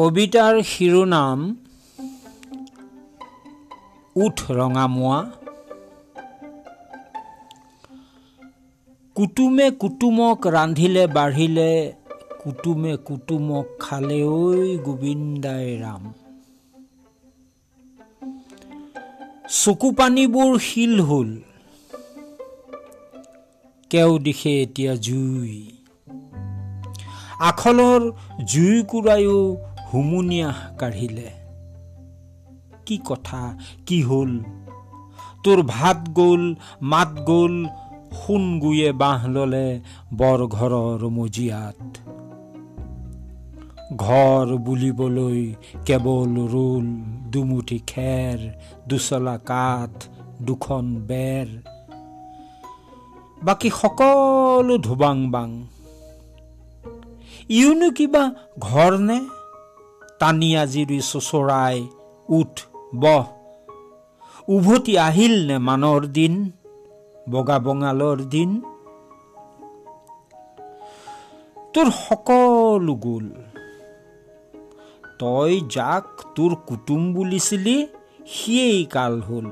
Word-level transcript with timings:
কবিতাৰ 0.00 0.62
শিৰোনাম 0.62 1.40
উঠ 4.16 4.36
ৰঙামোৱা। 4.50 5.18
কুটুমে 9.14 9.70
কুটুমক 9.70 10.46
ৰান্ধিলে 10.46 11.06
বাঢ়িলে 11.06 11.92
কুটুমে 12.44 12.96
কুটুমক 12.96 13.66
খালে 13.78 14.24
ঐ 14.24 14.76
গোবিন্দাই 14.76 15.78
ৰাম। 15.80 16.12
চকু 19.48 19.92
পানীবোৰ 19.92 20.58
শিল 20.58 21.00
হ'ল 21.00 21.30
কেও 23.90 24.18
দিশে 24.18 24.62
এতিয়া 24.62 24.94
জুই। 24.94 25.72
আখলৰ 27.40 28.12
জুই 28.44 28.82
কুৰায়ো 28.88 29.56
হুমুনিয়াহ 29.94 30.76
কাঢ়িলে। 30.78 31.30
কি 32.86 32.98
কথা 33.04 33.58
কি 33.86 34.02
হ'ল? 34.02 34.40
তোৰ 35.44 35.62
ভাত 35.62 36.08
গ'ল 36.08 36.54
মাত 36.82 37.08
গ'ল 37.08 37.66
সোণ 38.12 38.58
গুয়ে 38.58 38.92
বাঁহ 38.92 39.28
ললে 39.28 39.80
বৰঘৰৰ 40.16 41.08
মজিয়াত 41.08 41.98
ঘৰ 43.96 44.56
বুলিবলৈ 44.56 45.54
কেৱল 45.86 46.34
ৰোল 46.52 46.86
দুমুঠি 47.30 47.78
খেৰ 47.86 48.38
দুচলা 48.88 49.38
কাঠ 49.38 50.04
দুখন 50.42 50.84
বেৰ। 51.08 51.48
বাকী 53.42 53.70
সকলো 53.70 54.78
ধোবাং 54.78 55.30
বাং। 55.30 55.62
ইউনো 57.48 57.90
কিবা 57.90 58.30
ঘৰ 58.60 58.98
নে? 58.98 59.20
টানি 60.20 60.56
আজিৰি 60.56 61.00
চোচৰাই 61.00 61.76
উঠ 62.28 62.60
বহ। 62.96 63.24
উভতি 64.48 64.98
আহিল 64.98 65.46
নে 65.46 65.58
মানৰ 65.58 66.06
দিন 66.06 66.50
বগা 67.30 67.58
বঙালৰ 67.58 68.16
দিন? 68.16 68.50
তোৰ 71.74 71.90
সকলো 71.90 72.94
গ'ল। 72.94 73.28
তই 75.18 75.60
যাক 75.70 76.06
তোৰ 76.34 76.54
কুটুম 76.66 77.14
বুলিছিলি 77.14 77.86
সিয়েই 78.26 78.84
কাল 78.84 79.20
হ'ল। 79.20 79.46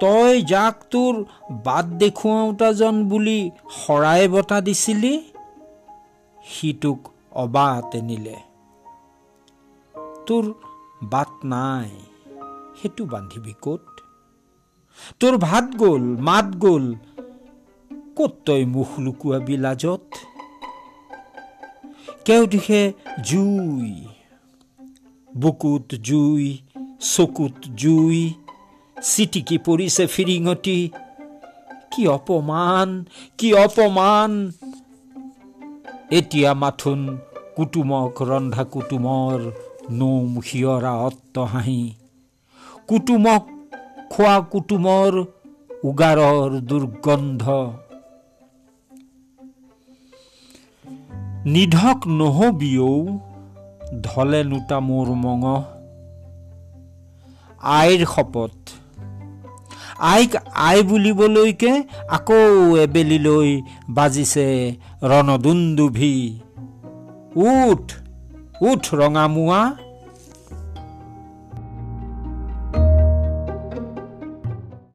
তই 0.00 0.42
যাক 0.42 0.74
তোৰ 0.90 1.14
বাট 1.50 1.84
দেখুৱাওতাজন 1.84 3.08
বুলি 3.08 3.50
শৰাই 3.76 4.28
বটা 4.28 4.60
দিছিলি 4.60 5.14
সি 6.44 6.72
তোক 6.72 6.98
অবাত 7.32 7.96
নিলে 7.96 8.53
তোৰ 10.26 10.44
বাট 11.02 11.30
নাই 11.44 11.90
সেইটো 12.82 13.04
বান্ধিবি 13.04 13.54
ক'ত? 13.62 13.84
তোৰ 15.20 15.34
ভাত 15.36 15.66
গ'ল 15.76 16.04
মাত 16.28 16.46
গ'ল 16.56 16.84
ক'ত 18.16 18.32
তই 18.44 18.62
মুখ 18.64 18.90
লুকুৱাবি 18.98 19.56
লাজত? 19.56 20.04
কেওদিশে 22.24 22.82
জুই 23.24 23.90
বুকুত 25.36 25.94
জুই 25.94 26.58
চকুত 27.00 27.56
জুই 27.76 28.32
চিটিকি 29.02 29.58
পৰিছে 29.58 30.04
ফিৰিঙতি। 30.06 30.78
কি 31.92 32.02
অপমান 32.08 32.88
কি 33.38 33.48
অপমান? 33.54 34.30
এতিয়া 36.10 36.50
মাথোন 36.54 37.00
কুটুমক 37.56 38.22
ৰন্ধা 38.22 38.64
কুটুমৰ 38.64 39.40
নোম 39.90 40.40
শিয়ৰা 40.40 40.92
অত্ত 40.98 41.36
হাঁহি 41.44 41.82
কুটুমক 42.86 43.42
খোৱা 44.10 44.36
কুটুমৰ 44.52 45.12
উগাৰৰ 45.84 46.50
দুৰ্গন্ধ 46.68 47.44
নিধক 51.46 51.98
নহবিও 52.06 52.92
ধলে 54.02 54.40
নোতা 54.44 54.78
মোৰ 54.80 55.08
মঙহ 55.16 55.62
আইৰ 57.72 58.02
শপত 58.06 58.54
আইক 60.04 60.32
আই 60.60 60.78
বুলিবলৈকে 60.82 61.72
আকৌ 62.08 62.40
এবেলিলৈ 62.76 63.50
বাজিছে 63.88 64.46
ৰণদুন্দুভি 65.02 66.16
উঠ 67.36 67.84
উঠ 68.60 68.82
ৰঙামুৱা 68.94 69.60